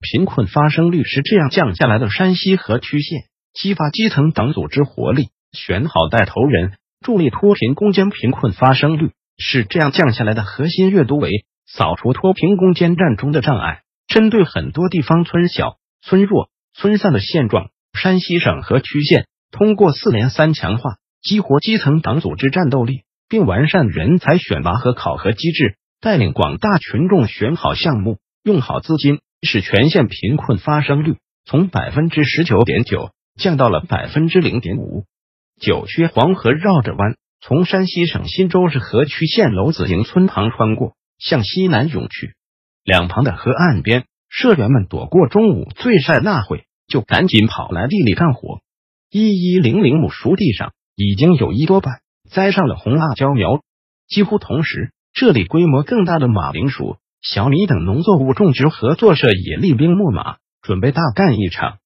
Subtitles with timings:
[0.00, 2.10] 贫困发生率是这样降下来的。
[2.10, 3.20] 山西河曲县
[3.52, 8.10] 激发基层党组织活力，选好带头人，助力脱贫攻坚。
[8.10, 10.42] 贫困发生率是这样降下来的。
[10.42, 29.20] 核心阅读为扫除脱贫攻坚战中的障碍，针对很多地方村小、村弱、村散的现状，山西省河曲县通过四连三强化，激活基层党组织战斗力，并完善人才选拔和考核机制，带领广大群众选好项目，用好资金。
[29.42, 35.04] 使全县贫困发生率从百分之十九点九降到了百分之零点五。
[35.60, 42.34] 九曲黄河绕着弯，从山西省忻州市河曲县娄子营村旁穿过，向西南涌去。
[42.84, 48.60] 两旁的河岸边，社员们躲过中午最晒那会，就赶紧跑来地里干活。
[49.10, 52.00] 一一零零亩熟地上，已经有一多半
[52.30, 53.62] 栽上了红辣椒苗。
[54.08, 56.96] 几乎同时，这里规模更大的马铃薯。
[57.28, 61.78] 小米等农作物种植合作社也厉兵秣马，准备大干一场。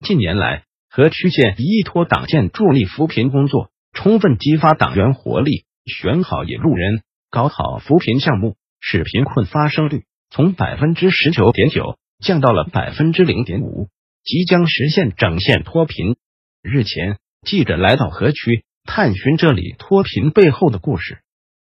[0.00, 13.90] 近年来，河曲县依托党建助力扶贫工作，充分激发党员活力，选好引路人，搞好扶贫项目，使贫困发生率从百分之十九点九降到了百分之零点五，
[14.24, 16.16] 即将实现整县脱贫。
[16.60, 21.20] 日前，记者来到河曲，探寻这里脱贫背后的故事，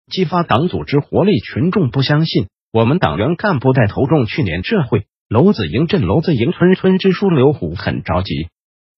[0.08, 1.40] 激发党组织活力。
[1.40, 2.46] 群众不相信。
[2.74, 4.26] 我们党员干部带头种。
[4.26, 8.48] 去年这会，娄子营镇娄子营村村支书刘虎很着急。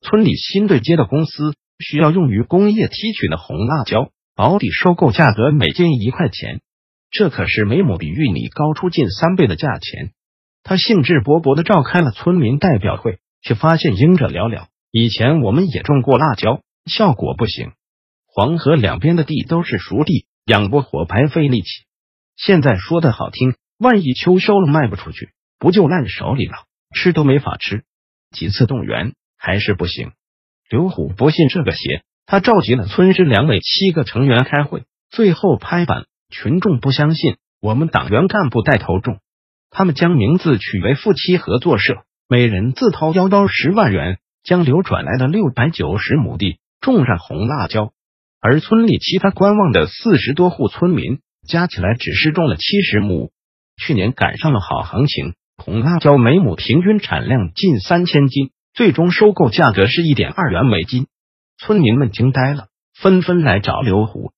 [0.00, 6.62] 村里新对接的公司需要用于工业提取的红辣椒，保底收购价格每斤一块钱，
[7.10, 10.12] 这可是每亩比玉米高出近三倍的价钱。
[10.62, 14.68] 他兴致勃勃的召开了村民代表会，却发现应者寥寥。
[14.90, 17.72] 以前我们也种过辣椒，效果不行。
[18.24, 21.68] 黄河两边的地都是熟地，养不活白费力气。
[22.36, 23.54] 现在说的好听。
[23.78, 26.54] 万一秋收了卖不出去，不就烂手里了？
[26.94, 27.84] 吃都没法吃。
[28.30, 30.12] 几次动员还是不行。
[30.70, 36.06] 刘虎不信这个邪，他召集了村支两委七个成员开会，最后拍板。
[36.28, 39.20] 群众不相信，我们党员干部带头种。
[39.70, 47.92] 他们将名字取为夫妻合作社，每人自掏腰包十万元，将流转来的六百九十亩地种上红辣椒。
[48.40, 53.30] 而村里其他观望的四十多户村民，加起来只是种了七十亩。
[53.76, 61.06] 去年赶上了好行情，红辣椒每亩平均产量近三千斤，最终收购价格是一点二元每斤。
[61.58, 64.32] 村民们惊呆了，纷纷来找刘虎。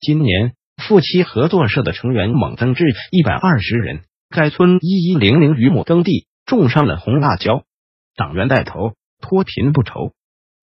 [0.00, 7.64] 今年夫妻合作社的成员猛增至一百二十人，该村一一零零余亩耕地种上了红辣椒。
[8.14, 10.12] 党员带头脱贫不愁，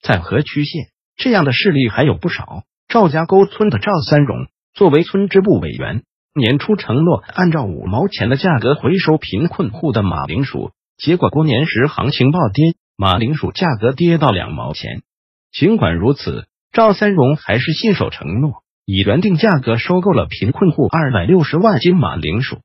[0.02, 2.64] 在河曲县这样的事例还有不少。
[2.88, 6.04] 赵家沟村的赵三荣作为村支部委员。
[6.40, 15.04] 年初承诺按照五毛钱的价格回收贫困户的马铃薯，结果过年时行情暴跌，马铃薯价格跌到两毛钱。
[15.52, 22.60] 尽管如此，赵三荣还是信守承诺，以原定价格收购了贫困户二百六十万斤马铃薯。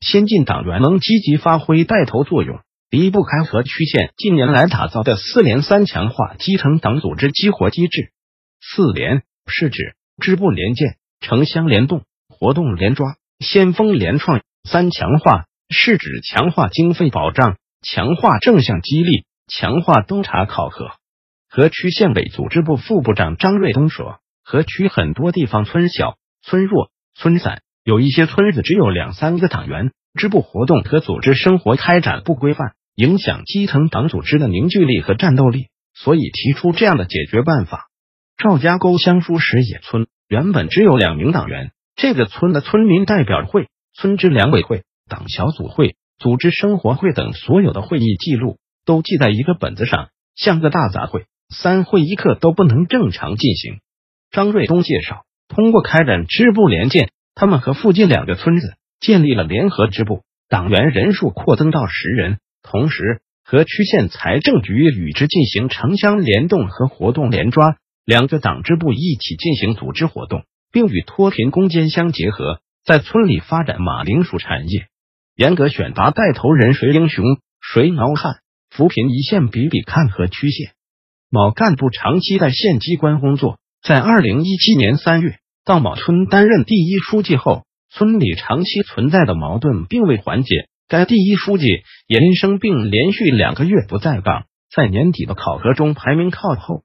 [0.00, 2.60] 先进党员能积极发挥带头作用，
[2.90, 8.12] 离不开河曲县近年来打造的四连三强化基层党组织激活机制。
[8.60, 12.02] 四连是指支部联建、城乡联动。
[12.28, 20.90] 活动连抓、先锋联创三强化是指强化经费保障、强化正向激励、强化督查考核。
[21.48, 37.86] 河曲县委组织部副部长张瑞东说：“河曲很多地方村小、村弱、村散，有一些村子只有两三个党员，支部活动和组织生活开展不规范，影响基层党组织的凝聚力和战斗力，所以提出这样的解决办法。”
[38.36, 41.72] 赵家沟乡书石野村原本只有两名党员。
[41.98, 53.80] 这个村的村民代表会、村支两委会、党小组会、组织生活会等所有的会议记录都记在一个本子上，像个大杂烩，三会一刻都不能正常进行。
[54.30, 62.38] 张瑞东介绍，通过开展支部联建，他们和附近两个村子建立了联合支部，党员人数扩增到十人。
[62.62, 70.44] 同时，和区县财政局与之进行城乡联动和活动联抓，两个党支部一起进行组织活动。
[70.72, 74.86] 并与脱贫攻坚相结合，在村里发展马铃薯产业，
[75.34, 77.24] 严格选拔带头人、谁英雄、
[77.60, 80.72] 谁挠汉扶贫一线比比看和曲线。
[81.30, 90.68] 某干部长期在县机关工作，在二零一七年三月到某村担任第一书记后，村里长期存在的矛盾并未缓解。
[90.88, 91.66] 该第一书记
[92.06, 96.82] 也因生病连续两个月不在岗，在年底的考核中排名靠后。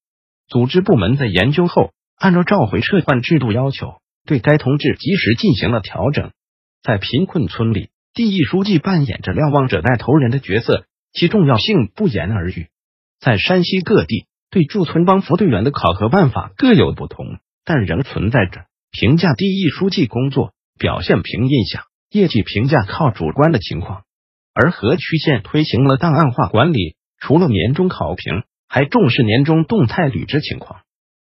[0.50, 1.92] 组织部门在研究后，
[2.24, 6.32] 按照召回撤换制度要求，对该同志及时进行了调整。
[6.82, 12.68] 在贫困村里，第一书记扮演着瞭望者、带头人的角色，其重要性不言而喻。
[13.20, 14.26] 在山西各地。
[14.50, 24.04] 对驻村帮扶队员的考核办法各有不同，但仍存在着评价第一书记工作表现凭印象、业绩评价靠主观的情况。
[24.54, 30.82] 而河曲县推行了档案化管理，除了年终考评，还重视年终动态履职情况。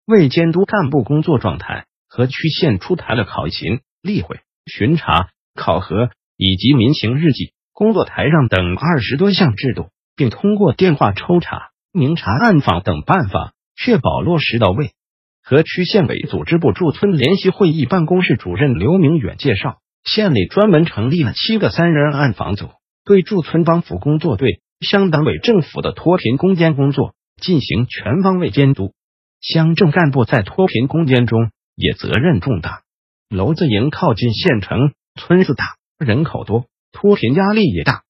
[0.07, 11.71] 为监督干部工作状态，和区县出台了考勤、例会、巡查、考核以及民情日记、工作台上等二十多项制度，并通过电话抽查。
[11.93, 14.93] 明察暗访等办法，确保落实到位。
[15.43, 22.69] 和区县委组织部驻村联席会议办公室主任刘明远介绍，县里专门成立了七个三人暗访组，
[23.05, 28.93] 对驻村帮扶工作队、乡党委政府的脱贫攻坚工作进行全方位监督。
[29.47, 32.83] 乡镇干部在脱贫攻坚中也责任重大。
[33.29, 38.03] 娄子营靠近县城，村子大，人口多，脱贫压力也大。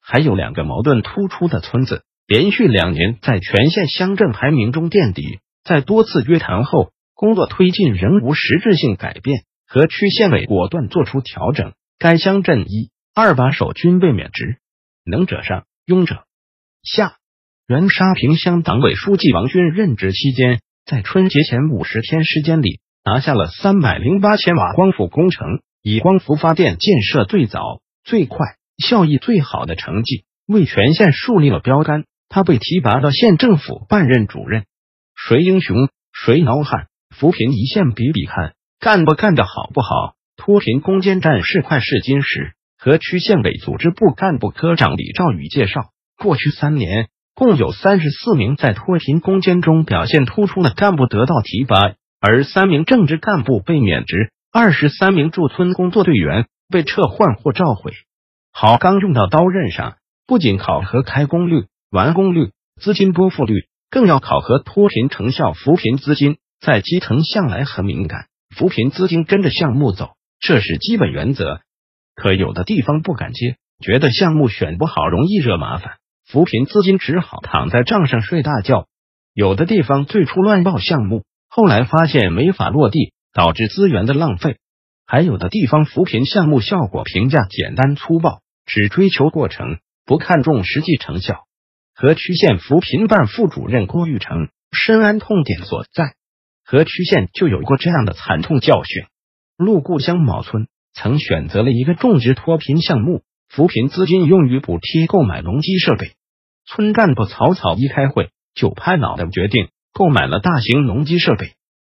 [0.00, 2.04] 还有两个矛盾突出的村子。
[2.26, 9.42] 连续两年在全县乡镇排名中垫底，在多次约谈后，工作推进仍无实质性改变。
[9.66, 14.58] 和区县委果断作出调整，该乡镇一二把手均被免职。
[15.04, 16.24] 能者上，庸者
[16.82, 17.16] 下。
[17.66, 28.46] 原沙坪乡党委书记王军任职期间，在春节前五十天时间里，拿下了三百零八千瓦光伏工程，以光伏发电建设最早、最快、
[28.76, 32.04] 效益最好的成绩，为全县树立了标杆。
[32.28, 34.66] 他被提拔到县政府办任主任，
[35.14, 36.88] 谁英雄谁孬汉？
[37.16, 40.16] 扶贫一线比比看，干不干得好不好？
[40.36, 42.52] 脱贫攻坚战是块试金石？
[42.76, 57.92] 和区县委组织部干部科长李兆宇介绍，过去三年共有三十四名在脱贫攻坚中表现突出的干部得到提拔，而三名正职干部被免职，二十三名驻村工作队员被撤换或召回。
[58.52, 59.96] 好钢用到刀刃上，
[60.26, 61.66] 不仅考核开工率。
[61.90, 62.50] 完工率、
[62.80, 65.52] 资金拨付率，更要考核脱贫成效。
[65.52, 68.26] 扶贫资金在基层向来很敏感，
[68.56, 71.60] 扶贫资金跟着项目走，这是基本原则。
[72.16, 78.86] 可有的地方不敢接，觉得项目选不好，容易惹麻烦，扶贫资金只好躺在账上睡大觉。
[79.32, 84.58] 有的地方最初乱报项目，后来发现没法落地，导致资源的浪费。
[85.06, 91.44] 还有的地方扶贫项目效果评价简单粗暴，只追求过程，不看重实际成效。
[91.94, 96.14] 河曲县扶贫办副主任郭玉成深谙痛点所在，
[96.64, 99.04] 河曲县就有过这样的惨痛教训。
[99.56, 103.22] 陆固乡某村曾选择了一个种植脱贫项目，
[103.54, 106.14] 扶贫资金用于补贴购买农机设备。
[106.66, 111.52] 村干部草草一开会，就拍脑袋决定购买了大型农机设备。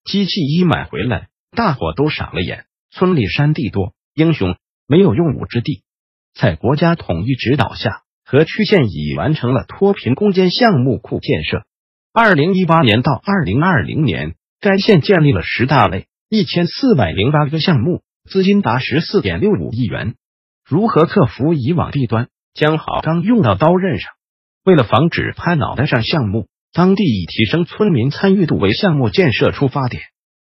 [0.03, 2.65] 机器一买回来，大伙都傻了眼。
[2.91, 4.57] 村里山地多，英雄
[4.89, 5.85] 没有用武之地，
[6.35, 8.01] 在国家统一指导下。
[8.27, 11.67] 河曲县已完成了脱贫攻坚项目库建设。
[12.13, 20.17] 二零一八年到二零二零年，该县建立了十大类一千四百零八个项目，资金达十四点六五亿元。
[20.67, 24.13] 如何克服以往弊端，将好钢用到刀刃上？
[24.65, 30.03] 为了防止拍脑袋上项目，当地以提升村民参与度为项目建设出发点。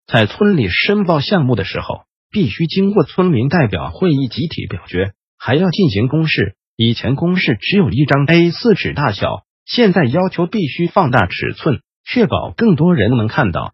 [0.06, 6.56] 在村里申报项目的时候，必须经过村民代表会议集体表决，还要进行公示。
[6.76, 13.74] 以前公示只有一张 A 四纸大小，现在要求必须放大尺寸，确保更多人能看到。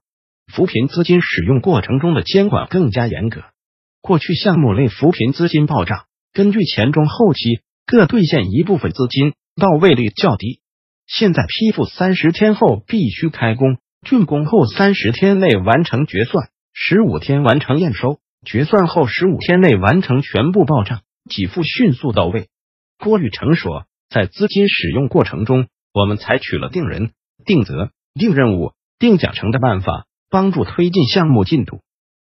[0.54, 3.44] 扶贫资金使用过程中的监管更加严格。
[4.02, 6.06] 过去项目类扶贫资金报账，
[6.38, 10.60] 根据前中后期各兑现一部分资金，到位率较低。
[11.08, 22.50] 现在批复三十天后必须开工，竣工后三十天内完成决算，十五天完成验收，决算后十五天内完成全部报账，给付迅速到位。
[23.00, 27.14] 郭玉成说，在资金使用过程中，我们采取了定人、
[27.46, 31.80] 定责、定任务、定奖惩的办法，帮助推进项目进度。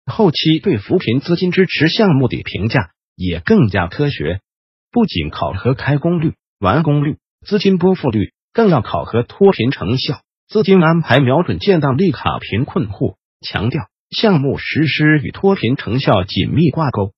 [0.04, 2.90] 后期对扶贫资金支持项目的评价
[3.22, 4.40] 也更加科学，
[4.90, 10.20] 不仅考核开工率、完工率、资金拨付率，更要考核脱贫成效。
[10.48, 17.12] 资金安排瞄准建档立卡贫困户，强调项目实施与脱贫成效紧密挂钩。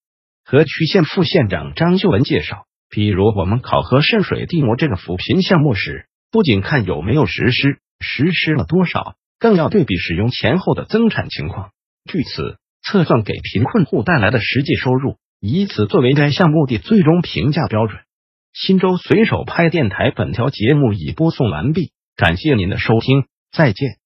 [0.44, 2.66] 和区县副县长张秀文介绍。
[2.90, 11.70] 比如，我们考核渗水地膜这个扶贫项目时，不仅看有没有实施，实施了多少，更要对比使用前后的增产情况，
[12.04, 15.16] 据此测算给贫困户带来的实际收入，
[15.46, 18.00] 以此作为该项目的最终评价标准。
[18.54, 24.03] 新州随手拍电台本条节目已播送完毕，感谢您的收听，再见。